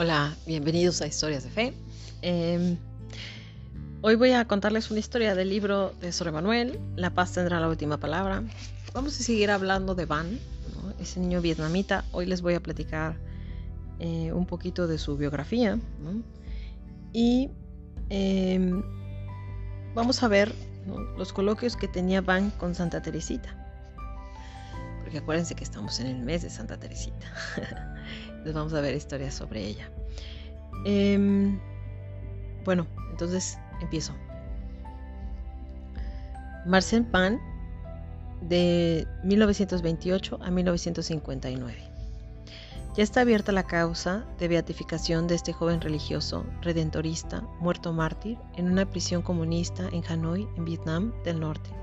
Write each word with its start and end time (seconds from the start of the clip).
Hola, 0.00 0.36
bienvenidos 0.46 1.02
a 1.02 1.08
Historias 1.08 1.42
de 1.42 1.50
Fe. 1.50 1.74
Em, 2.22 2.76
hoy 4.00 4.14
voy 4.14 4.30
a 4.30 4.44
contarles 4.44 4.92
una 4.92 5.00
historia 5.00 5.34
del 5.34 5.48
libro 5.48 5.92
de 6.00 6.12
Sor 6.12 6.30
Manuel, 6.30 6.78
La 6.94 7.10
paz 7.10 7.32
tendrá 7.32 7.58
la 7.58 7.68
última 7.68 7.98
palabra. 7.98 8.44
Vamos 8.94 9.18
a 9.18 9.24
seguir 9.24 9.50
hablando 9.50 9.96
de 9.96 10.04
Van, 10.04 10.38
ese 11.00 11.18
niño 11.18 11.40
vietnamita. 11.40 12.04
Hoy 12.12 12.26
les 12.26 12.42
voy 12.42 12.54
a 12.54 12.60
platicar 12.60 13.16
eh, 13.98 14.32
un 14.32 14.46
poquito 14.46 14.86
de 14.86 14.98
su 14.98 15.16
biografía. 15.16 15.80
Y 17.12 17.50
em, 18.08 18.84
vamos 19.96 20.22
a 20.22 20.28
ver 20.28 20.54
los 21.16 21.32
coloquios 21.32 21.74
que 21.74 21.88
tenía 21.88 22.20
Van 22.20 22.50
con 22.50 22.76
Santa 22.76 23.02
Teresita. 23.02 23.67
Porque 25.08 25.20
acuérdense 25.20 25.54
que 25.54 25.64
estamos 25.64 26.00
en 26.00 26.08
el 26.08 26.18
mes 26.18 26.42
de 26.42 26.50
Santa 26.50 26.78
Teresita. 26.78 27.26
Entonces 28.28 28.52
vamos 28.52 28.74
a 28.74 28.82
ver 28.82 28.94
historias 28.94 29.32
sobre 29.32 29.64
ella. 29.64 29.90
Em, 30.84 31.58
bueno, 32.62 32.86
entonces 33.10 33.58
empiezo. 33.80 34.12
Marcel 36.66 37.06
Pan, 37.06 37.40
de 38.42 39.08
1928 39.24 40.40
a 40.42 40.50
1959. 40.50 41.78
Ya 42.94 43.02
está 43.02 43.22
abierta 43.22 43.50
la 43.50 43.62
causa 43.62 44.26
de 44.38 44.48
beatificación 44.48 45.26
de 45.26 45.36
este 45.36 45.54
joven 45.54 45.80
religioso, 45.80 46.44
redentorista, 46.60 47.40
muerto 47.60 47.94
mártir, 47.94 48.36
en 48.56 48.70
una 48.70 48.84
prisión 48.84 49.22
comunista 49.22 49.88
en 49.90 50.04
Hanoi, 50.06 50.46
en 50.58 50.66
Vietnam 50.66 51.14
del 51.24 51.40
Norte. 51.40 51.77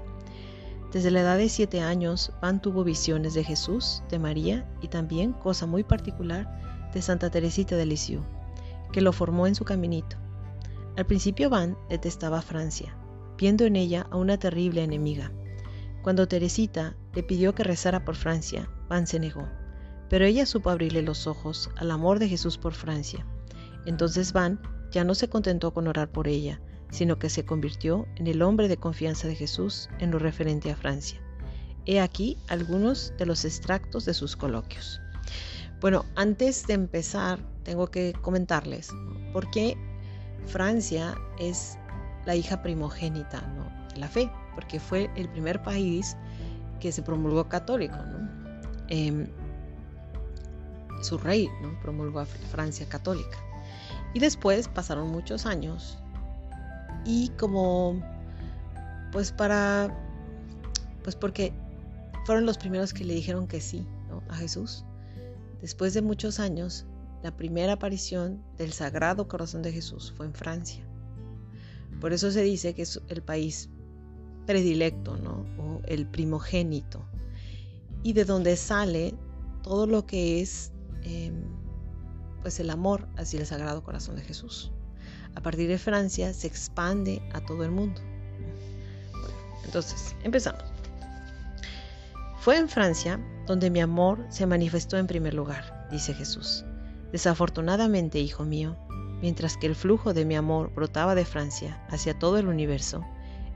Desde 0.92 1.12
la 1.12 1.22
edad 1.22 1.38
de 1.38 1.50
siete 1.50 1.82
años, 1.82 2.32
Pan 2.42 2.62
tuvo 2.62 2.84
visiones 2.84 3.34
de 3.34 3.44
Jesús, 3.44 4.04
de 4.10 4.20
María 4.20 4.70
y 4.82 4.88
también, 4.88 5.34
cosa 5.34 5.66
muy 5.66 5.84
particular, 5.84 6.90
de 6.94 7.02
Santa 7.02 7.30
Teresita 7.30 7.76
de 7.76 7.86
Lisieux, 7.86 8.24
que 8.94 9.02
lo 9.02 9.12
formó 9.12 9.48
en 9.48 9.56
su 9.56 9.66
caminito. 9.66 10.16
Al 10.96 11.06
principio 11.06 11.50
Van 11.50 11.78
detestaba 11.90 12.40
a 12.40 12.42
Francia, 12.42 12.96
viendo 13.38 13.66
en 13.66 13.76
ella 13.76 14.08
a 14.12 14.16
una 14.16 14.38
terrible 14.38 14.84
enemiga. 14.84 15.32
Cuando 16.04 16.28
Teresita 16.28 16.96
le 17.14 17.24
pidió 17.24 17.54
que 17.54 17.64
rezara 17.64 18.06
por 18.06 18.16
Francia, 18.16 18.70
Van 18.88 19.08
se 19.08 19.20
negó, 19.20 19.50
pero 20.10 20.24
ella 20.24 20.46
supo 20.46 20.70
abrirle 20.70 21.02
los 21.02 21.28
ojos 21.28 21.70
al 21.76 21.92
amor 21.92 22.20
de 22.20 22.30
Jesús 22.30 22.58
por 22.58 22.74
Francia. 22.74 23.26
Entonces 23.86 24.32
Van 24.32 24.62
ya 24.92 25.04
no 25.04 25.16
se 25.16 25.28
contentó 25.28 25.74
con 25.74 25.88
orar 25.88 26.10
por 26.10 26.28
ella, 26.28 26.62
sino 26.96 27.20
que 27.20 27.30
se 27.30 27.44
convirtió 27.44 28.08
en 28.16 28.28
el 28.28 28.42
hombre 28.42 28.70
de 28.70 28.78
confianza 28.78 29.28
de 29.28 29.36
Jesús 29.36 29.90
en 30.00 30.12
lo 30.12 30.18
referente 30.18 30.72
a 30.72 30.78
Francia. 30.78 31.20
He 31.86 32.00
aquí 32.00 32.38
algunos 32.48 33.12
de 33.18 33.26
los 33.26 33.44
extractos 33.44 34.06
de 34.06 34.14
sus 34.14 34.38
coloquios. 34.38 35.02
Bueno, 35.82 36.06
antes 36.16 36.66
de 36.68 36.74
empezar, 36.74 37.38
tengo 37.64 37.88
que 37.88 38.14
comentarles 38.22 38.92
por 39.34 39.52
qué 39.52 39.76
Francia 40.46 41.16
es 41.38 41.78
la 42.26 42.34
hija 42.34 42.62
primogénita 42.62 43.42
de 43.94 44.00
la 44.00 44.08
fe, 44.08 44.32
porque 44.54 44.80
fue 44.80 45.10
el 45.18 45.28
primer 45.28 45.62
país 45.64 46.16
que 46.80 46.94
se 46.94 47.02
promulgó 47.02 47.50
católico. 47.50 47.98
Em, 48.88 49.28
su 51.02 51.18
rey 51.18 51.50
¿no? 51.62 51.78
promulgó 51.82 52.22
a 52.22 52.26
Francia 52.26 52.88
católica. 52.88 53.38
Y 54.14 54.20
después 54.20 54.70
pasaron 54.70 55.10
muchos 55.10 55.46
años 55.46 56.00
y 57.06 57.30
como 57.38 58.02
pues 59.12 59.32
para 59.32 59.96
pues 61.04 61.16
porque 61.16 61.54
fueron 62.26 62.46
los 62.46 62.58
primeros 62.58 62.94
que 62.94 63.06
le 63.06 63.14
dijeron 63.14 63.48
que 63.48 63.62
sí 63.62 63.86
a 64.28 64.36
Jesús. 64.36 64.84
Después 65.62 65.94
de 65.94 66.02
muchos 66.02 66.40
años, 66.40 66.86
la 67.22 67.36
primera 67.36 67.74
aparición 67.74 68.44
del 68.58 68.74
Sagrado 68.74 69.28
Corazón 69.28 69.62
de 69.62 69.72
Jesús 69.72 70.14
fue 70.18 70.26
en 70.26 70.34
Francia. 70.34 70.84
Por 72.02 72.14
eso 72.14 72.32
se 72.32 72.42
dice 72.42 72.74
que 72.74 72.82
es 72.82 73.00
el 73.08 73.22
país 73.22 73.70
predilecto, 74.48 75.18
¿no? 75.18 75.46
O 75.60 75.82
el 75.86 76.08
primogénito. 76.08 77.06
Y 78.04 78.14
de 78.14 78.26
donde 78.26 78.58
sale 78.58 79.14
todo 79.64 79.86
lo 79.86 80.06
que 80.06 80.42
es 80.42 80.72
em, 81.04 81.44
pues 82.42 82.60
el 82.60 82.70
amor 82.70 83.08
hacia 83.18 83.40
el 83.40 83.46
Sagrado 83.46 83.84
Corazón 83.84 84.16
de 84.16 84.24
Jesús 84.24 84.72
a 85.36 85.42
partir 85.42 85.68
de 85.68 85.78
Francia 85.78 86.34
se 86.34 86.48
expande 86.48 87.22
a 87.34 87.42
todo 87.42 87.64
el 87.64 87.72
mundo. 87.72 88.02
entonces, 89.64 90.16
empezamos. 90.24 90.64
Fue 92.40 92.58
en 92.58 92.70
Francia 92.70 93.20
donde 93.48 93.70
mi 93.70 93.82
amor 93.82 94.26
se 94.30 94.46
manifestó 94.46 94.98
en 94.98 95.08
primer 95.08 95.34
lugar, 95.34 95.88
dice 95.92 96.14
Jesús. 96.14 96.64
Desafortunadamente, 97.12 98.20
hijo 98.20 98.44
mío, 98.44 98.76
mientras 99.22 99.58
que 99.58 99.68
el 99.68 99.76
flujo 99.76 100.14
de 100.14 100.26
mi 100.26 100.36
amor 100.36 100.74
brotaba 100.74 101.16
de 101.16 101.26
Francia 101.26 101.84
hacia 101.90 102.18
todo 102.18 102.38
el 102.38 102.48
universo, 102.48 103.04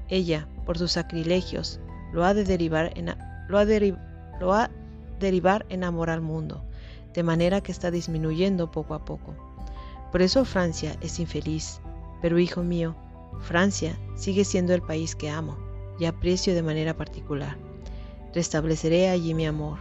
ella, 0.08 0.48
por 0.66 0.78
sus 0.78 0.94
sacrilegios, 0.94 1.80
lo 2.14 2.26
ha 2.26 2.34
de 2.34 2.44
derivar 2.44 2.92
en, 2.98 3.16
lo 3.48 3.58
ha 3.60 4.64
ha 4.64 4.72
derivar 5.20 5.66
en 5.70 5.84
amor 5.84 6.10
al 6.10 6.22
mundo, 6.22 6.64
de 7.14 7.24
manera 7.24 7.62
que 7.62 7.72
está 7.72 7.92
disminuyendo 7.92 8.72
poco 8.72 8.94
a 8.94 9.06
poco. 9.06 9.36
Por 10.12 10.22
eso 10.22 10.44
Francia 10.46 10.98
es 11.02 11.20
infeliz, 11.20 11.82
pero 12.22 12.40
hijo 12.40 12.64
mío, 12.64 12.96
Francia 13.42 13.98
sigue 14.16 14.44
siendo 14.44 14.74
el 14.74 14.82
país 14.82 15.16
que 15.16 15.30
amo 15.30 15.58
y 16.00 16.06
aprecio 16.06 16.54
de 16.54 16.64
manera 16.64 16.96
particular. 16.96 17.58
Restableceré 18.34 19.10
allí 19.10 19.34
mi 19.34 19.46
amor. 19.46 19.78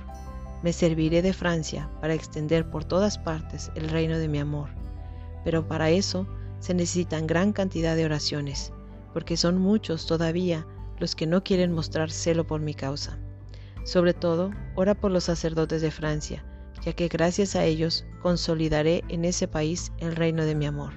Me 0.63 0.73
serviré 0.73 1.23
de 1.23 1.33
Francia 1.33 1.91
para 2.01 2.15
extender 2.15 2.69
por 2.69 2.85
todas 2.85 3.19
partes 3.19 3.71
el 3.75 3.89
reino 3.89 4.19
de 4.19 4.29
mi 4.29 4.39
amor. 4.39 4.71
Pero 5.45 5.67
para 5.67 5.91
eso 5.91 6.27
se 6.61 6.75
necesitan 6.75 7.27
gran 7.27 7.53
cantidad 7.53 7.97
de 7.97 8.05
oraciones, 8.05 8.73
porque 9.13 9.37
son 9.37 9.59
muchos 9.59 10.07
todavía 10.07 10.67
los 10.99 11.15
que 11.15 11.27
no 11.27 11.45
quieren 11.45 11.73
mostrar 11.73 12.11
celo 12.11 12.47
por 12.47 12.61
mi 12.61 12.75
causa. 12.75 13.19
Sobre 13.85 14.15
todo, 14.15 14.51
ora 14.75 14.95
por 14.95 15.11
los 15.11 15.25
sacerdotes 15.25 15.81
de 15.81 15.91
Francia, 15.91 16.45
ya 16.85 16.93
que 16.93 17.09
gracias 17.09 17.57
a 17.57 17.65
ellos 17.65 18.05
consolidaré 18.23 19.05
en 19.09 19.25
ese 19.25 19.49
país 19.49 19.93
el 19.99 20.17
reino 20.17 20.45
de 20.45 20.55
mi 20.55 20.67
amor. 20.67 20.93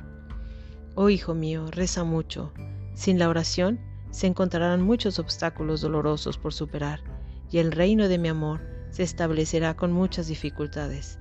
Oh 0.95 1.09
Hijo 1.09 1.33
mío, 1.33 1.67
reza 1.71 2.03
mucho. 2.03 2.51
Sin 2.93 3.17
la 3.17 3.29
oración 3.29 3.79
se 4.11 4.27
encontrarán 4.27 4.81
muchos 4.81 5.19
obstáculos 5.19 5.81
dolorosos 5.81 6.37
por 6.37 6.53
superar, 6.53 7.01
y 7.49 7.59
el 7.59 7.71
reino 7.71 8.07
de 8.07 8.17
mi 8.17 8.27
amor 8.27 8.61
se 8.89 9.03
establecerá 9.03 9.75
con 9.75 9.91
muchas 9.91 10.27
dificultades. 10.27 11.17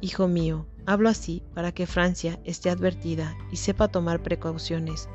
Hijo 0.00 0.28
mío, 0.28 0.66
hablo 0.86 1.08
así 1.08 1.42
para 1.54 1.72
que 1.72 1.86
Francia 1.86 2.38
esté 2.44 2.70
advertida 2.70 3.36
y 3.50 3.56
sepa 3.56 3.88
tomar 3.88 4.22
precauciones, 4.22 5.08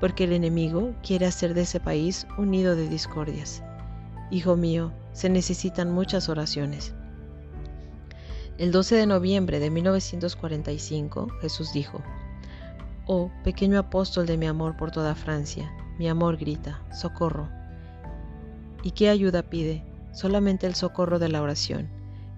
porque 0.00 0.24
el 0.24 0.32
enemigo 0.32 0.94
quiere 1.02 1.26
hacer 1.26 1.54
de 1.54 1.62
ese 1.62 1.80
país 1.80 2.26
un 2.38 2.50
nido 2.50 2.76
de 2.76 2.88
discordias. 2.88 3.62
Hijo 4.30 4.56
mío, 4.56 4.92
se 5.12 5.28
necesitan 5.28 5.90
muchas 5.90 6.28
oraciones. 6.28 6.94
El 8.60 8.72
12 8.72 8.94
de 8.94 9.06
noviembre 9.06 9.58
de 9.58 9.70
1945, 9.70 11.28
Jesús 11.40 11.72
dijo, 11.72 12.02
Oh, 13.06 13.30
pequeño 13.42 13.78
apóstol 13.78 14.26
de 14.26 14.36
mi 14.36 14.46
amor 14.46 14.76
por 14.76 14.90
toda 14.90 15.14
Francia, 15.14 15.72
mi 15.98 16.10
amor 16.10 16.36
grita, 16.36 16.84
socorro. 16.92 17.48
¿Y 18.82 18.90
qué 18.90 19.08
ayuda 19.08 19.42
pide? 19.42 19.82
Solamente 20.12 20.66
el 20.66 20.74
socorro 20.74 21.18
de 21.18 21.30
la 21.30 21.40
oración, 21.40 21.88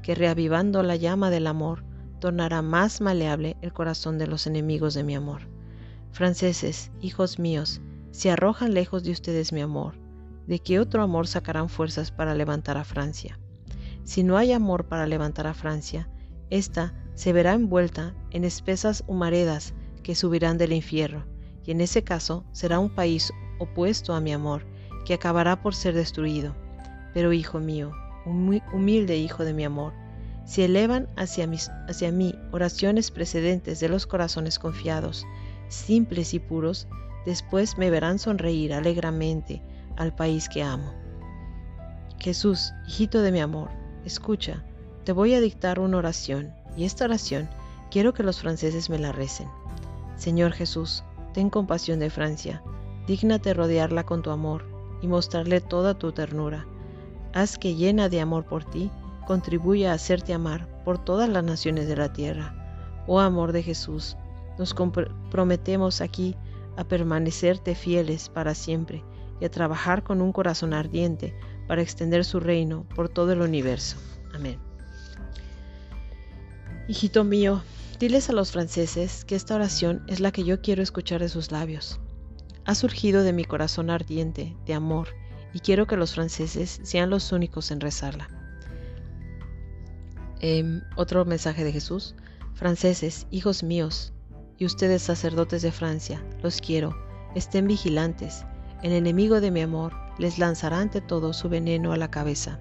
que 0.00 0.14
reavivando 0.14 0.84
la 0.84 0.94
llama 0.94 1.28
del 1.28 1.48
amor, 1.48 1.82
tornará 2.20 2.62
más 2.62 3.00
maleable 3.00 3.56
el 3.60 3.72
corazón 3.72 4.16
de 4.16 4.28
los 4.28 4.46
enemigos 4.46 4.94
de 4.94 5.02
mi 5.02 5.16
amor. 5.16 5.48
Franceses, 6.12 6.92
hijos 7.00 7.40
míos, 7.40 7.80
si 8.12 8.28
arrojan 8.28 8.74
lejos 8.74 9.02
de 9.02 9.10
ustedes 9.10 9.52
mi 9.52 9.60
amor, 9.60 9.94
¿de 10.46 10.60
qué 10.60 10.78
otro 10.78 11.02
amor 11.02 11.26
sacarán 11.26 11.68
fuerzas 11.68 12.12
para 12.12 12.36
levantar 12.36 12.78
a 12.78 12.84
Francia? 12.84 13.40
Si 14.04 14.22
no 14.22 14.36
hay 14.36 14.52
amor 14.52 14.86
para 14.88 15.06
levantar 15.06 15.46
a 15.46 15.54
Francia, 15.54 16.08
ésta 16.50 16.94
se 17.14 17.32
verá 17.32 17.52
envuelta 17.52 18.14
en 18.30 18.44
espesas 18.44 19.04
humaredas 19.06 19.74
que 20.02 20.14
subirán 20.14 20.58
del 20.58 20.72
infierno, 20.72 21.24
y 21.64 21.70
en 21.70 21.80
ese 21.80 22.02
caso 22.02 22.44
será 22.52 22.78
un 22.78 22.90
país 22.90 23.32
opuesto 23.58 24.14
a 24.14 24.20
mi 24.20 24.32
amor, 24.32 24.66
que 25.04 25.14
acabará 25.14 25.62
por 25.62 25.74
ser 25.74 25.94
destruido. 25.94 26.54
Pero 27.14 27.32
hijo 27.32 27.60
mío, 27.60 27.92
humilde 28.24 29.16
hijo 29.16 29.44
de 29.44 29.52
mi 29.52 29.64
amor, 29.64 29.92
si 30.44 30.62
elevan 30.62 31.08
hacia, 31.16 31.46
mí 31.46 32.34
oraciones 32.50 33.10
precedentes 33.10 33.78
de 33.80 33.88
los 33.88 34.06
corazones 34.06 34.58
confiados, 34.58 35.24
simples 35.68 36.34
y 36.34 36.40
puros, 36.40 36.88
después 37.24 37.78
me 37.78 37.90
verán 37.90 38.18
sonreír 38.18 38.74
alegremente 38.74 39.62
al 39.96 40.14
país 40.14 40.48
que 40.48 40.62
amo. 40.62 40.92
Jesús, 42.18 42.72
hijito 42.88 43.22
de 43.22 43.32
mi 43.32 43.40
amor, 43.40 43.70
Escucha, 44.04 44.64
te 45.04 45.12
voy 45.12 45.34
a 45.34 45.40
dictar 45.40 45.78
una 45.78 45.98
oración, 45.98 46.52
y 46.76 46.84
esta 46.84 47.04
oración 47.04 47.48
quiero 47.90 48.14
que 48.14 48.22
los 48.22 48.40
franceses 48.40 48.90
me 48.90 48.98
la 48.98 49.12
recen. 49.12 49.48
Señor 50.16 50.52
Jesús, 50.52 51.04
ten 51.34 51.50
compasión 51.50 51.98
de 51.98 52.10
Francia, 52.10 52.62
dígnate 53.06 53.54
rodearla 53.54 54.04
con 54.04 54.22
tu 54.22 54.30
amor 54.30 54.64
y 55.02 55.06
mostrarle 55.06 55.60
toda 55.60 55.94
tu 55.94 56.12
ternura. 56.12 56.66
Haz 57.32 57.58
que 57.58 57.74
llena 57.74 58.08
de 58.08 58.20
amor 58.20 58.44
por 58.44 58.64
ti, 58.64 58.90
contribuya 59.26 59.92
a 59.92 59.94
hacerte 59.94 60.34
amar 60.34 60.66
por 60.84 60.98
todas 60.98 61.28
las 61.28 61.44
naciones 61.44 61.86
de 61.88 61.96
la 61.96 62.12
tierra, 62.12 62.54
Oh 63.06 63.20
amor 63.20 63.52
de 63.52 63.62
Jesús, 63.62 64.16
nos 64.58 64.74
comprometemos 64.74 66.00
aquí 66.00 66.36
a 66.76 66.84
permanecerte 66.84 67.74
fieles 67.74 68.28
para 68.28 68.54
siempre 68.54 69.02
y 69.40 69.44
a 69.44 69.50
trabajar 69.50 70.02
con 70.02 70.22
un 70.22 70.32
corazón 70.32 70.72
ardiente 70.72 71.34
para 71.72 71.80
extender 71.80 72.22
su 72.26 72.38
reino 72.38 72.86
por 72.94 73.08
todo 73.08 73.32
el 73.32 73.40
universo. 73.40 73.96
Amén. 74.34 74.58
Hijito 76.86 77.24
mío, 77.24 77.62
diles 77.98 78.28
a 78.28 78.34
los 78.34 78.52
franceses 78.52 79.24
que 79.24 79.36
esta 79.36 79.54
oración 79.54 80.04
es 80.06 80.20
la 80.20 80.32
que 80.32 80.44
yo 80.44 80.60
quiero 80.60 80.82
escuchar 80.82 81.22
de 81.22 81.30
sus 81.30 81.50
labios. 81.50 81.98
Ha 82.66 82.74
surgido 82.74 83.22
de 83.22 83.32
mi 83.32 83.46
corazón 83.46 83.88
ardiente, 83.88 84.54
de 84.66 84.74
amor, 84.74 85.08
y 85.54 85.60
quiero 85.60 85.86
que 85.86 85.96
los 85.96 86.12
franceses 86.12 86.78
sean 86.82 87.08
los 87.08 87.32
únicos 87.32 87.70
en 87.70 87.80
rezarla. 87.80 88.28
Em, 90.40 90.82
otro 90.96 91.24
mensaje 91.24 91.64
de 91.64 91.72
Jesús. 91.72 92.14
Franceses, 92.52 93.26
hijos 93.30 93.62
míos, 93.62 94.12
y 94.58 94.66
ustedes 94.66 95.00
sacerdotes 95.00 95.62
de 95.62 95.72
Francia, 95.72 96.22
los 96.42 96.60
quiero, 96.60 96.94
estén 97.34 97.66
vigilantes. 97.66 98.44
El 98.82 98.92
enemigo 98.92 99.40
de 99.40 99.50
mi 99.50 99.62
amor 99.62 100.01
les 100.18 100.38
lanzará 100.38 100.80
ante 100.80 101.00
todo 101.00 101.32
su 101.32 101.48
veneno 101.48 101.92
a 101.92 101.96
la 101.96 102.10
cabeza. 102.10 102.58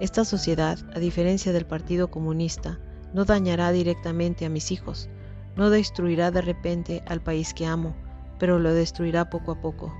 Esta 0.00 0.24
sociedad, 0.24 0.78
a 0.94 0.98
diferencia 0.98 1.52
del 1.52 1.66
Partido 1.66 2.10
Comunista, 2.10 2.78
no 3.12 3.24
dañará 3.24 3.72
directamente 3.72 4.44
a 4.44 4.48
mis 4.48 4.70
hijos, 4.70 5.08
no 5.56 5.70
destruirá 5.70 6.30
de 6.30 6.40
repente 6.40 7.02
al 7.06 7.20
país 7.20 7.52
que 7.52 7.66
amo, 7.66 7.96
pero 8.38 8.58
lo 8.58 8.72
destruirá 8.72 9.28
poco 9.28 9.52
a 9.52 9.60
poco. 9.60 9.92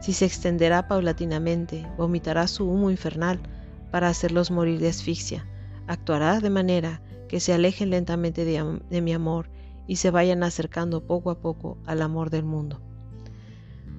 Si 0.00 0.12
se 0.12 0.24
extenderá 0.24 0.86
paulatinamente, 0.88 1.86
vomitará 1.96 2.46
su 2.46 2.68
humo 2.68 2.90
infernal 2.90 3.40
para 3.90 4.08
hacerlos 4.08 4.50
morir 4.50 4.78
de 4.78 4.88
asfixia. 4.88 5.46
Actuará 5.86 6.40
de 6.40 6.50
manera 6.50 7.02
que 7.28 7.40
se 7.40 7.52
alejen 7.52 7.90
lentamente 7.90 8.44
de, 8.44 8.80
de 8.88 9.00
mi 9.00 9.12
amor 9.12 9.50
y 9.86 9.96
se 9.96 10.10
vayan 10.10 10.42
acercando 10.42 11.04
poco 11.06 11.30
a 11.30 11.40
poco 11.40 11.78
al 11.86 12.02
amor 12.02 12.30
del 12.30 12.44
mundo. 12.44 12.80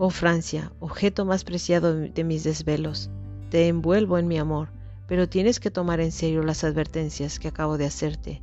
Oh 0.04 0.10
Francia, 0.10 0.72
objeto 0.80 1.26
más 1.26 1.44
preciado 1.44 1.94
de 1.94 2.24
mis 2.24 2.44
desvelos, 2.44 3.12
te 3.52 3.68
envuelvo 3.68 4.18
en 4.18 4.28
mi 4.28 4.40
amor, 4.40 4.70
pero 5.06 5.30
tienes 5.30 5.60
que 5.60 5.70
tomar 5.70 6.00
en 6.00 6.12
serio 6.12 6.42
las 6.42 6.64
advertencias 6.64 7.38
que 7.38 7.48
acabo 7.48 7.78
de 7.78 7.86
hacerte. 7.86 8.42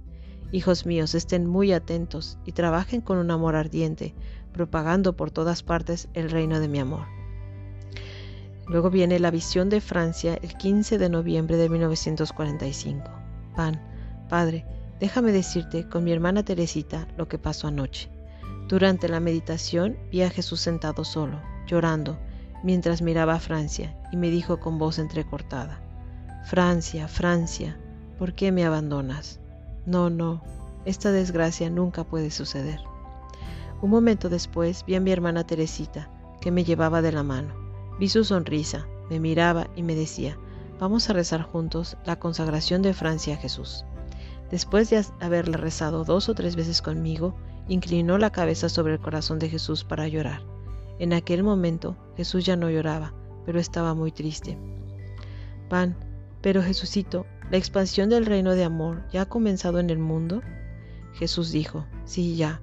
Hijos 0.52 0.86
míos, 0.86 1.16
estén 1.16 1.48
muy 1.48 1.72
atentos 1.72 2.38
y 2.44 2.52
trabajen 2.52 3.00
con 3.00 3.18
un 3.18 3.32
amor 3.32 3.56
ardiente, 3.56 4.14
propagando 4.52 5.16
por 5.16 5.32
todas 5.32 5.64
partes 5.64 6.08
el 6.14 6.30
reino 6.30 6.60
de 6.60 6.68
mi 6.68 6.78
amor. 6.78 7.08
Luego 8.68 8.88
viene 8.88 9.18
la 9.18 9.32
visión 9.32 9.68
de 9.68 9.80
Francia 9.80 10.38
el 10.40 10.56
15 10.56 10.96
de 10.96 11.08
noviembre 11.08 11.56
de 11.56 11.68
1945. 11.68 13.10
Pan, 13.56 13.82
Padre, 14.28 14.64
déjame 15.00 15.32
decirte 15.32 15.88
con 15.88 16.04
mi 16.04 16.12
hermana 16.12 16.44
Teresita 16.44 17.08
lo 17.16 17.26
que 17.26 17.38
pasó 17.38 17.66
anoche. 17.66 18.08
Durante 18.68 19.08
la 19.08 19.18
meditación 19.18 19.96
vi 20.10 20.20
a 20.20 20.28
Jesús 20.28 20.60
sentado 20.60 21.02
solo, 21.02 21.40
llorando, 21.66 22.18
mientras 22.62 23.00
miraba 23.00 23.32
a 23.32 23.40
Francia, 23.40 23.98
y 24.12 24.18
me 24.18 24.28
dijo 24.28 24.60
con 24.60 24.78
voz 24.78 24.98
entrecortada, 24.98 25.80
Francia, 26.44 27.08
Francia, 27.08 27.78
¿por 28.18 28.34
qué 28.34 28.52
me 28.52 28.66
abandonas? 28.66 29.40
No, 29.86 30.10
no, 30.10 30.42
esta 30.84 31.12
desgracia 31.12 31.70
nunca 31.70 32.04
puede 32.04 32.30
suceder. 32.30 32.80
Un 33.80 33.88
momento 33.88 34.28
después 34.28 34.84
vi 34.86 34.96
a 34.96 35.00
mi 35.00 35.12
hermana 35.12 35.46
Teresita, 35.46 36.10
que 36.42 36.50
me 36.50 36.64
llevaba 36.64 37.00
de 37.00 37.12
la 37.12 37.22
mano. 37.22 37.54
Vi 37.98 38.10
su 38.10 38.22
sonrisa, 38.22 38.86
me 39.08 39.18
miraba 39.18 39.68
y 39.76 39.82
me 39.82 39.94
decía, 39.94 40.36
vamos 40.78 41.08
a 41.08 41.14
rezar 41.14 41.40
juntos 41.40 41.96
la 42.04 42.18
consagración 42.18 42.82
de 42.82 42.92
Francia 42.92 43.36
a 43.36 43.38
Jesús. 43.38 43.86
Después 44.50 44.90
de 44.90 45.02
haberla 45.20 45.56
rezado 45.56 46.04
dos 46.04 46.28
o 46.28 46.34
tres 46.34 46.54
veces 46.54 46.82
conmigo, 46.82 47.34
inclinó 47.68 48.18
la 48.18 48.30
cabeza 48.30 48.68
sobre 48.68 48.94
el 48.94 49.00
corazón 49.00 49.38
de 49.38 49.48
Jesús 49.48 49.84
para 49.84 50.08
llorar. 50.08 50.42
En 50.98 51.12
aquel 51.12 51.42
momento 51.42 51.96
Jesús 52.16 52.44
ya 52.44 52.56
no 52.56 52.70
lloraba, 52.70 53.14
pero 53.46 53.60
estaba 53.60 53.94
muy 53.94 54.10
triste. 54.10 54.58
Pan, 55.68 55.96
pero 56.40 56.62
Jesucito, 56.62 57.26
¿la 57.50 57.58
expansión 57.58 58.08
del 58.08 58.26
reino 58.26 58.54
de 58.54 58.64
amor 58.64 59.04
ya 59.12 59.22
ha 59.22 59.28
comenzado 59.28 59.78
en 59.78 59.90
el 59.90 59.98
mundo? 59.98 60.42
Jesús 61.14 61.52
dijo, 61.52 61.86
sí, 62.04 62.36
ya, 62.36 62.60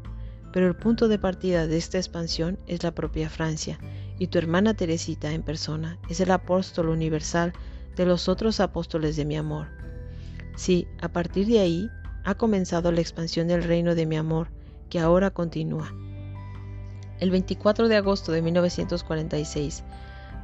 pero 0.54 0.68
el 0.68 0.76
punto 0.76 1.08
de 1.08 1.20
partida 1.20 1.68
de 1.68 1.78
esta 1.78 1.98
expansión 1.98 2.58
es 2.68 2.84
la 2.84 2.94
propia 2.94 3.30
Francia, 3.30 3.78
y 4.18 4.28
tu 4.28 4.38
hermana 4.38 4.74
Teresita 4.74 5.32
en 5.34 5.44
persona 5.44 6.00
es 6.10 6.22
el 6.22 6.32
apóstol 6.32 6.90
universal 6.90 7.54
de 7.96 8.06
los 8.06 8.30
otros 8.30 8.60
apóstoles 8.60 9.16
de 9.18 9.26
mi 9.26 9.36
amor. 9.36 9.68
Sí, 10.56 10.88
a 11.02 11.10
partir 11.10 11.48
de 11.48 11.60
ahí 11.60 11.90
ha 12.24 12.36
comenzado 12.36 12.92
la 12.92 13.02
expansión 13.02 13.48
del 13.48 13.64
reino 13.64 13.96
de 13.96 14.06
mi 14.06 14.16
amor, 14.16 14.50
que 14.90 15.00
ahora 15.00 15.32
continúa. 15.32 15.94
El 17.20 17.32
24 17.32 17.88
de 17.88 17.96
agosto 17.96 18.32
de 18.32 18.42
1946, 18.42 19.84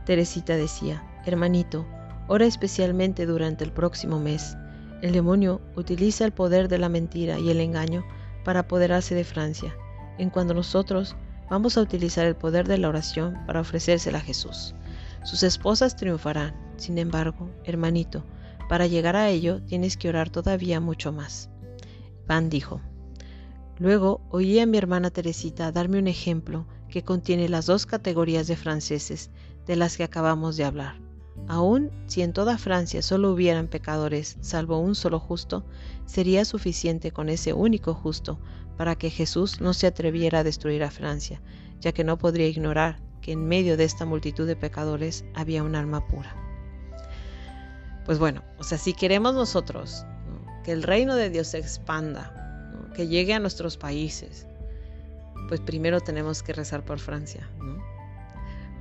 Teresita 0.05 0.55
decía, 0.55 1.03
Hermanito, 1.25 1.85
ora 2.27 2.45
especialmente 2.45 3.25
durante 3.25 3.63
el 3.63 3.71
próximo 3.71 4.19
mes. 4.19 4.55
El 5.01 5.11
demonio 5.11 5.61
utiliza 5.75 6.25
el 6.25 6.31
poder 6.31 6.67
de 6.67 6.77
la 6.77 6.89
mentira 6.89 7.39
y 7.39 7.49
el 7.49 7.59
engaño 7.59 8.05
para 8.43 8.61
apoderarse 8.61 9.15
de 9.15 9.23
Francia, 9.23 9.75
en 10.17 10.29
cuando 10.29 10.53
nosotros 10.53 11.15
vamos 11.49 11.77
a 11.77 11.81
utilizar 11.81 12.25
el 12.25 12.35
poder 12.35 12.67
de 12.67 12.77
la 12.77 12.89
oración 12.89 13.37
para 13.45 13.61
ofrecérsela 13.61 14.19
a 14.19 14.21
Jesús. 14.21 14.73
Sus 15.23 15.43
esposas 15.43 15.95
triunfarán. 15.95 16.55
Sin 16.77 16.97
embargo, 16.97 17.49
hermanito, 17.63 18.23
para 18.69 18.87
llegar 18.87 19.15
a 19.15 19.29
ello 19.29 19.61
tienes 19.61 19.97
que 19.97 20.09
orar 20.09 20.29
todavía 20.29 20.79
mucho 20.79 21.11
más. 21.11 21.49
Pan 22.25 22.49
dijo, 22.49 22.81
Luego 23.79 24.21
oí 24.29 24.59
a 24.59 24.65
mi 24.65 24.77
hermana 24.77 25.09
Teresita 25.09 25.71
darme 25.71 25.99
un 25.99 26.07
ejemplo 26.07 26.67
que 26.89 27.03
contiene 27.03 27.49
las 27.49 27.65
dos 27.65 27.85
categorías 27.85 28.47
de 28.47 28.55
franceses 28.55 29.31
de 29.65 29.75
las 29.75 29.97
que 29.97 30.03
acabamos 30.03 30.57
de 30.57 30.65
hablar. 30.65 30.99
Aun 31.47 31.89
si 32.05 32.21
en 32.21 32.33
toda 32.33 32.57
Francia 32.57 33.01
solo 33.01 33.31
hubieran 33.31 33.67
pecadores, 33.67 34.37
salvo 34.41 34.79
un 34.79 34.95
solo 34.95 35.19
justo, 35.19 35.65
sería 36.05 36.45
suficiente 36.45 37.11
con 37.11 37.29
ese 37.29 37.53
único 37.53 37.93
justo 37.93 38.39
para 38.77 38.95
que 38.95 39.09
Jesús 39.09 39.61
no 39.61 39.73
se 39.73 39.87
atreviera 39.87 40.39
a 40.39 40.43
destruir 40.43 40.83
a 40.83 40.91
Francia, 40.91 41.41
ya 41.79 41.91
que 41.91 42.03
no 42.03 42.17
podría 42.17 42.47
ignorar 42.47 42.99
que 43.21 43.33
en 43.33 43.45
medio 43.47 43.77
de 43.77 43.83
esta 43.83 44.05
multitud 44.05 44.47
de 44.47 44.55
pecadores 44.55 45.23
había 45.35 45.63
un 45.63 45.75
alma 45.75 46.07
pura. 46.07 46.35
Pues 48.05 48.19
bueno, 48.19 48.43
o 48.57 48.63
sea, 48.63 48.77
si 48.77 48.93
queremos 48.93 49.33
nosotros 49.33 50.05
que 50.63 50.71
el 50.71 50.83
reino 50.83 51.15
de 51.15 51.29
Dios 51.29 51.47
se 51.47 51.59
expanda, 51.59 52.40
que 52.93 53.07
llegue 53.07 53.33
a 53.33 53.39
nuestros 53.39 53.77
países, 53.77 54.45
pues 55.47 55.59
primero 55.59 55.99
tenemos 55.99 56.43
que 56.43 56.53
rezar 56.53 56.83
por 56.83 56.99
Francia, 56.99 57.47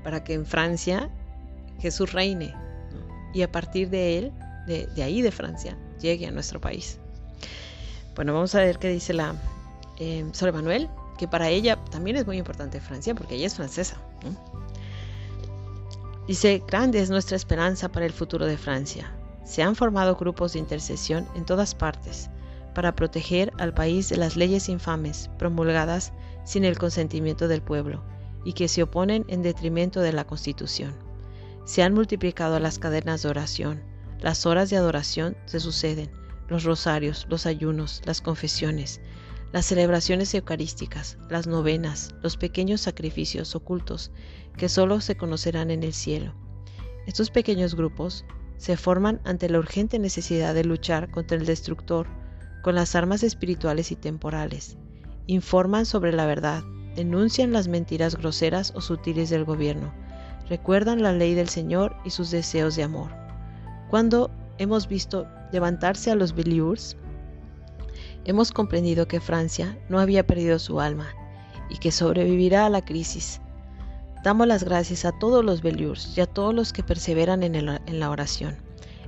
para 0.05 0.23
que 0.25 0.35
en 0.35 0.47
Francia 0.47 1.11
Jesús 1.81 2.13
reine 2.13 2.55
y 3.33 3.43
a 3.43 3.51
partir 3.51 3.91
de 3.91 4.19
él, 4.19 4.33
de, 4.67 5.03
ahí 5.03 5.23
de 5.23 5.31
Francia, 5.31 5.77
llegue 6.01 6.27
a 6.27 6.31
nuestro 6.31 6.61
país. 6.61 6.99
Bueno, 8.15 8.35
vamos 8.35 8.55
a 8.55 8.61
ver 8.61 8.79
qué 8.79 8.89
dice 8.89 9.13
la 9.13 9.35
eh, 9.99 10.25
Manuel, 10.53 10.89
que 11.19 11.29
para 11.29 11.49
ella 11.49 11.77
también 11.91 12.17
es 12.17 12.27
muy 12.27 12.39
importante 12.39 12.81
Francia, 12.81 13.15
porque 13.15 13.35
ella 13.35 13.47
es 13.47 13.55
francesa. 13.55 13.97
Dice, 16.27 16.63
grande 16.67 17.01
es 17.01 17.11
nuestra 17.11 17.37
esperanza 17.37 17.89
para 17.89 18.07
el 18.07 18.13
futuro 18.13 18.47
de 18.47 18.57
Francia. 18.57 19.11
Se 19.45 19.63
han 19.63 19.75
formado 19.75 20.15
grupos 20.17 20.53
de 20.53 20.61
intercesión 20.61 21.27
en 21.35 21.45
todas 21.45 21.75
partes 21.75 22.31
para 22.75 22.95
proteger 22.95 23.53
al 23.59 23.75
país 23.75 24.09
de 24.09 24.17
las 24.17 24.37
leyes 24.37 24.69
infames 24.69 25.31
promulgadas 25.39 26.13
sin 26.45 26.65
el 26.65 26.79
consentimiento 26.79 27.49
del 27.49 27.63
pueblo 27.63 28.03
y 28.45 28.53
que 28.55 28.69
se 28.69 28.83
oponen 28.83 29.25
en 29.29 29.43
detrimento 29.43 30.01
de 30.01 30.13
la 30.13 30.25
Constitución. 30.25 30.95
Se 31.65 31.83
han 31.83 31.95
multiplicado 31.95 32.59
las 32.59 32.79
cadenas 32.79 33.23
de 33.23 33.29
oración, 33.29 33.83
las 34.21 34.47
horas 34.47 34.71
de 34.71 34.77
adoración 34.77 35.37
se 35.47 35.61
suceden, 35.61 36.11
los 36.49 36.65
rosarios, 36.65 37.27
los 37.29 37.47
ayunos, 37.47 38.03
las 38.05 38.21
confesiones, 38.21 39.01
las 39.53 39.67
celebraciones 39.67 40.35
eucarísticas, 40.35 41.19
las 41.29 41.47
novenas, 41.47 42.15
los 42.23 42.37
pequeños 42.37 42.81
sacrificios 42.81 43.55
ocultos 43.55 44.11
que 44.57 44.69
solo 44.69 45.01
se 45.01 45.17
conocerán 45.17 45.71
en 45.71 45.83
el 45.83 45.93
cielo. 45.93 46.35
Estos 47.07 47.31
pequeños 47.31 47.75
grupos 47.75 48.25
se 48.59 48.77
forman 48.77 49.21
ante 49.25 49.49
la 49.49 49.59
urgente 49.59 49.99
necesidad 49.99 50.55
de 50.55 50.65
luchar 50.65 51.11
contra 51.11 51.37
el 51.37 51.47
destructor 51.47 52.07
con 52.63 52.75
las 52.75 52.95
armas 52.95 53.23
espirituales 53.23 53.91
y 53.91 53.97
temporales, 53.97 54.77
informan 55.27 55.87
sobre 55.87 56.13
la 56.13 56.27
verdad, 56.27 56.63
denuncian 56.95 57.53
las 57.53 57.69
mentiras 57.69 58.17
groseras 58.17 58.73
o 58.75 58.81
sutiles 58.81 59.31
del 59.31 59.45
gobierno, 59.45 59.93
recuerdan 60.49 61.03
la 61.03 61.13
ley 61.13 61.35
del 61.35 61.49
Señor 61.49 61.97
y 62.05 62.11
sus 62.11 62.31
deseos 62.31 62.77
de 62.77 62.83
amor. 62.83 63.11
Cuando 63.89 64.31
hemos 64.59 64.89
visto 64.89 65.27
levantarse 65.53 66.11
a 66.11 66.15
los 66.15 66.35
Beliurs, 66.35 66.97
hemos 68.25 68.53
comprendido 68.53 69.07
que 69.07 69.21
Francia 69.21 69.79
no 69.89 69.99
había 69.99 70.27
perdido 70.27 70.59
su 70.59 70.81
alma 70.81 71.07
y 71.71 71.79
que 71.79 71.93
sobrevivirá 71.93 72.67
a 72.67 72.71
la 72.71 72.85
crisis. 72.85 73.41
Damos 74.23 74.47
las 74.47 74.65
gracias 74.65 75.05
a 75.05 75.13
todos 75.19 75.45
los 75.45 75.63
Beliurs 75.63 76.17
y 76.17 76.21
a 76.21 76.27
todos 76.27 76.55
los 76.55 76.73
que 76.73 76.83
perseveran 76.83 77.43
en, 77.43 77.55
en 77.55 78.01
la 78.01 78.11
oración. 78.11 78.57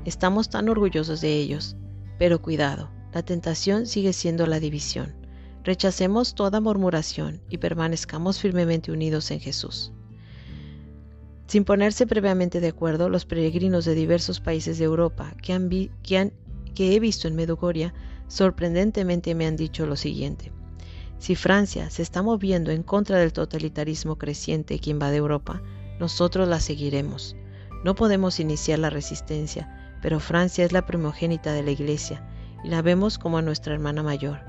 Estamos 0.05 0.49
tan 0.49 0.69
orgullosos 0.69 1.21
de 1.21 1.35
ellos, 1.35 1.77
pero 2.19 2.41
cuidado, 2.41 2.89
la 3.13 3.23
tentación 3.23 3.87
sigue 3.87 4.13
siendo 4.13 4.47
la 4.47 4.59
división. 4.59 5.15
rechacemos 5.65 6.35
toda 6.35 6.61
murmuración 6.61 7.41
y 7.49 7.59
permanezcamos 7.59 8.41
firmemente 8.41 8.91
unidos 8.91 9.31
en 9.31 9.39
Jesús. 9.39 9.93
Sin 11.47 11.65
ponerse 11.65 12.05
previamente 12.05 12.59
de 12.59 12.69
acuerdo, 12.69 13.09
los 13.09 13.27
peregrinos 13.27 13.85
de 13.85 13.95
diversos 13.95 14.41
países 14.41 14.79
de 14.79 14.87
Europa 14.87 15.37
que, 15.41 16.33
he 16.77 17.01
visto 17.01 17.29
en 17.29 17.37
Medugoria 17.37 17.95
sorprendentemente 18.27 19.37
me 19.37 19.47
han 19.47 19.57
dicho 19.57 19.87
lo 19.87 19.95
siguiente. 19.95 20.51
Si 21.19 21.37
Francia 21.37 21.91
se 21.91 22.03
está 22.03 22.23
moviendo 22.23 22.73
en 22.73 22.83
contra 22.83 23.19
del 23.19 23.33
totalitarismo 23.33 24.17
creciente 24.17 24.81
que 24.81 24.91
invade 24.91 25.19
Europa, 25.19 25.63
nosotros 26.01 26.49
la 26.49 26.59
seguiremos. 26.59 27.37
No 27.85 27.95
podemos 27.95 28.41
iniciar 28.41 28.81
la 28.81 28.91
resistencia, 28.91 29.97
pero 30.01 30.19
Francia 30.19 30.65
es 30.65 30.73
la 30.73 30.87
primogénita 30.87 31.53
de 31.53 31.63
la 31.63 31.71
Iglesia 31.71 32.27
y 32.65 32.69
la 32.69 32.83
vemos 32.83 33.19
como 33.19 33.39
a 33.39 33.43
nuestra 33.43 33.75
hermana 33.75 34.03
mayor. 34.03 34.41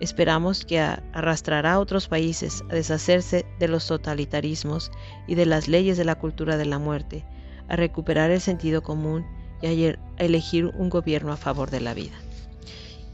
Esperamos 0.00 0.64
que 0.64 0.80
arrastrará 0.80 1.74
a 1.74 1.80
otros 1.80 2.08
países 2.08 2.62
a 2.70 2.74
deshacerse 2.74 3.46
de 3.58 3.68
los 3.68 3.86
totalitarismos 3.86 4.90
y 5.26 5.34
de 5.34 5.46
las 5.46 5.68
leyes 5.68 5.96
de 5.96 6.04
la 6.04 6.16
cultura 6.16 6.56
de 6.56 6.66
la 6.66 6.78
muerte, 6.78 7.24
a 7.68 7.76
recuperar 7.76 8.30
el 8.30 8.40
sentido 8.40 8.82
común 8.82 9.24
y 9.62 9.86
a 9.86 9.96
elegir 10.18 10.66
un 10.66 10.90
gobierno 10.90 11.32
a 11.32 11.36
favor 11.36 11.70
de 11.70 11.80
la 11.80 11.94
vida. 11.94 12.14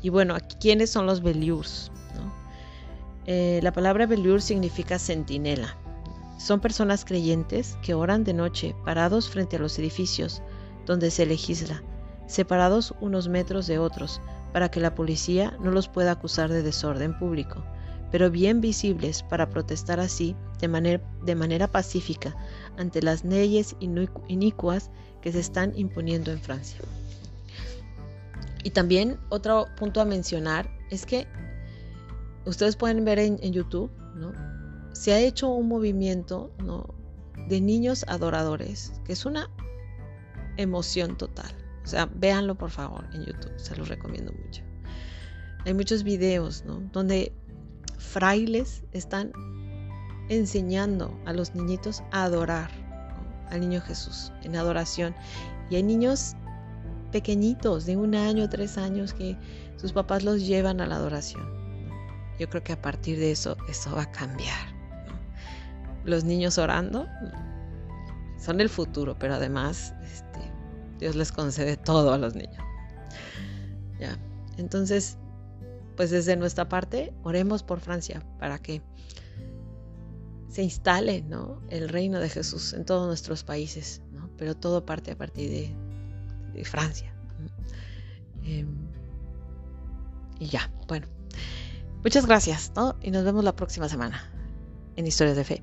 Y 0.02 0.08
bueno, 0.08 0.36
¿quiénes 0.60 0.90
son 0.90 1.06
los 1.06 1.22
Beliurs? 1.22 1.92
Eh, 3.26 3.60
la 3.62 3.72
palabra 3.72 4.06
Beliur 4.06 4.40
significa 4.40 4.98
centinela. 4.98 5.76
Son 6.38 6.60
personas 6.60 7.04
creyentes 7.04 7.76
que 7.82 7.92
oran 7.92 8.24
de 8.24 8.32
noche 8.32 8.74
parados 8.84 9.28
frente 9.28 9.56
a 9.56 9.58
los 9.58 9.78
edificios 9.78 10.42
donde 10.86 11.10
se 11.10 11.26
legisla, 11.26 11.82
separados 12.26 12.94
unos 13.00 13.28
metros 13.28 13.66
de 13.66 13.78
otros, 13.78 14.22
para 14.52 14.70
que 14.70 14.80
la 14.80 14.94
policía 14.94 15.56
no 15.60 15.70
los 15.70 15.88
pueda 15.88 16.12
acusar 16.12 16.50
de 16.50 16.62
desorden 16.62 17.18
público, 17.18 17.64
pero 18.10 18.30
bien 18.30 18.60
visibles 18.60 19.22
para 19.22 19.48
protestar 19.50 20.00
así 20.00 20.36
de 20.58 20.68
manera, 21.34 21.68
pacífica 21.68 22.36
ante 22.76 23.02
las 23.02 23.24
leyes 23.24 23.76
inicuas 23.80 24.90
que 25.22 25.32
se 25.32 25.40
están 25.40 25.72
imponiendo 25.76 26.30
en 26.30 26.40
Francia. 26.40 26.80
Y 28.62 28.70
también 28.70 29.18
otro 29.30 29.66
punto 29.78 30.00
a 30.00 30.04
mencionar 30.04 30.70
es 30.90 31.06
que 31.06 31.26
ustedes 32.44 32.76
pueden 32.76 33.04
ver 33.04 33.18
en, 33.18 33.38
YouTube, 33.52 33.90
¿no? 34.14 34.32
se 34.92 35.12
ha 35.12 35.20
hecho 35.20 35.48
un 35.48 35.68
movimiento 35.68 36.50
de 37.48 37.60
niños 37.60 38.04
adoradores, 38.08 38.92
que 39.04 39.12
es 39.12 39.24
una 39.24 39.48
emoción 40.56 41.16
total. 41.16 41.50
O 41.84 41.86
sea, 41.86 42.06
véanlo 42.14 42.54
por 42.54 42.70
favor 42.70 43.04
en 43.12 43.24
YouTube, 43.24 43.52
se 43.56 43.76
los 43.76 43.88
recomiendo 43.88 44.32
mucho. 44.32 44.62
Hay 45.64 45.74
muchos 45.74 46.02
videos 46.02 46.64
¿no? 46.64 46.80
donde 46.92 47.32
frailes 47.98 48.82
están 48.92 49.32
enseñando 50.28 51.18
a 51.26 51.32
los 51.32 51.54
niñitos 51.54 52.02
a 52.12 52.24
adorar 52.24 52.70
al 53.50 53.60
niño 53.60 53.80
Jesús 53.80 54.32
en 54.42 54.56
adoración. 54.56 55.14
Y 55.70 55.76
hay 55.76 55.82
niños 55.82 56.34
pequeñitos 57.12 57.86
de 57.86 57.96
un 57.96 58.14
año, 58.14 58.48
tres 58.48 58.78
años 58.78 59.12
que 59.12 59.36
sus 59.76 59.92
papás 59.92 60.22
los 60.22 60.46
llevan 60.46 60.80
a 60.80 60.86
la 60.86 60.96
adoración. 60.96 61.44
Yo 62.38 62.48
creo 62.48 62.62
que 62.62 62.72
a 62.72 62.80
partir 62.80 63.18
de 63.18 63.32
eso, 63.32 63.56
eso 63.68 63.94
va 63.94 64.02
a 64.02 64.10
cambiar 64.10 64.80
los 66.04 66.24
niños 66.24 66.58
orando 66.58 67.06
son 68.38 68.60
el 68.60 68.68
futuro, 68.68 69.16
pero 69.18 69.34
además 69.34 69.94
este, 70.02 70.49
Dios 71.00 71.16
les 71.16 71.32
concede 71.32 71.76
todo 71.76 72.12
a 72.12 72.18
los 72.18 72.34
niños. 72.34 72.62
Ya. 73.98 74.18
Entonces, 74.58 75.16
pues 75.96 76.10
desde 76.10 76.36
nuestra 76.36 76.68
parte, 76.68 77.12
oremos 77.22 77.62
por 77.62 77.80
Francia 77.80 78.22
para 78.38 78.58
que 78.58 78.82
se 80.48 80.62
instale 80.62 81.22
¿no? 81.22 81.62
el 81.70 81.88
reino 81.88 82.18
de 82.18 82.28
Jesús 82.28 82.74
en 82.74 82.84
todos 82.84 83.06
nuestros 83.06 83.44
países, 83.44 84.02
¿no? 84.12 84.28
pero 84.36 84.54
todo 84.54 84.84
parte 84.84 85.10
a 85.12 85.16
partir 85.16 85.50
de, 85.50 86.64
Francia. 86.64 87.10
Em, 88.44 88.68
y 90.38 90.46
ya, 90.46 90.70
bueno. 90.86 91.06
Muchas 92.02 92.26
gracias, 92.26 92.72
¿no? 92.76 92.96
Y 93.00 93.10
nos 93.10 93.24
vemos 93.24 93.44
la 93.44 93.56
próxima 93.56 93.88
semana 93.88 94.30
en 94.96 95.06
Historias 95.06 95.36
de 95.36 95.44
Fe. 95.44 95.62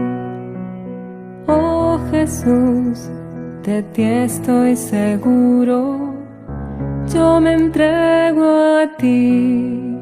Oh 1.53 1.99
Jesús, 2.11 3.09
de 3.63 3.83
ti 3.93 4.03
estoy 4.03 4.77
seguro, 4.77 6.13
yo 7.13 7.41
me 7.41 7.55
entrego 7.55 8.77
a 8.81 8.87
ti, 8.97 9.97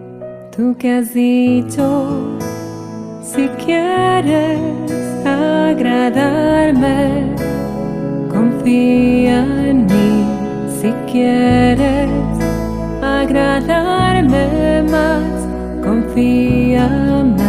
tú 0.55 0.75
que 0.77 0.97
has 0.97 1.11
dicho, 1.11 2.37
si 3.23 3.47
quieres 3.65 4.59
agradarme, 5.25 7.01
confía 8.29 9.39
en 9.69 9.87
mí, 9.87 10.25
si 10.79 10.91
quieres 11.11 12.11
agradarme 13.01 14.83
más, 14.83 15.47
confía 15.83 16.87
más 17.37 17.48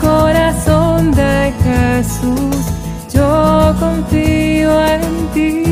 Corazón 0.00 1.10
de 1.12 1.52
Jesús, 1.62 2.56
yo 3.12 3.74
confío 3.78 4.86
en 4.86 5.28
ti. 5.34 5.70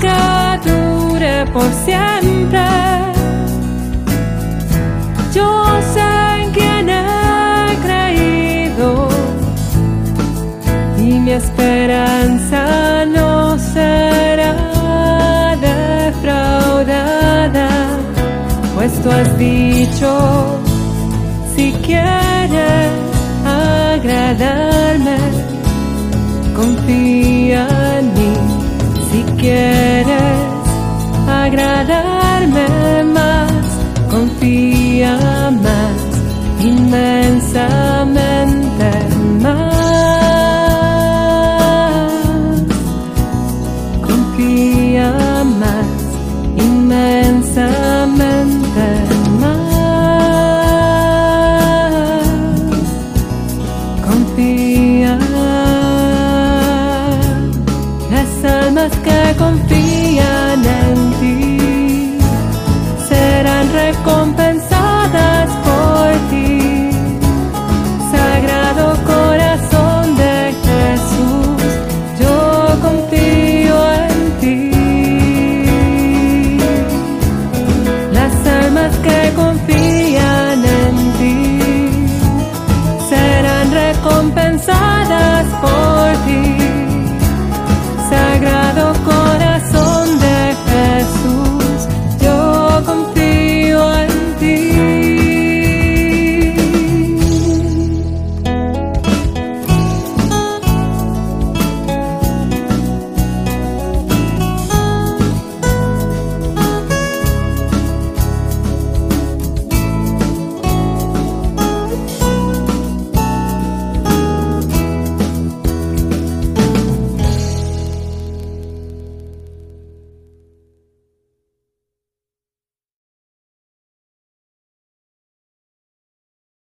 que 0.00 0.70
dure 0.70 1.46
por 1.52 1.70
siempre. 1.84 2.66
Yo 5.32 5.80
sé 5.92 6.08
en 6.42 6.50
quién 6.52 6.88
he 6.88 7.76
creído 7.84 9.08
y 10.98 11.20
mi 11.24 11.32
esperanza 11.32 13.04
no 13.06 13.15
tú 19.06 19.12
has 19.12 19.38
dicho, 19.38 20.60
si 21.54 21.72
quieres 21.86 22.90
agradarme, 23.44 25.18
confía 26.56 27.68
en 27.98 28.06
mí, 28.14 28.32
si 29.10 29.22
quieres 29.40 30.38
agradarme 31.28 33.04
más, 33.14 33.52
confía 34.10 35.16
más, 35.62 35.98
inmensa. 36.64 37.95
come 63.94 64.25